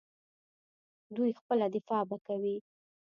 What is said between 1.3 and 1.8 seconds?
خپله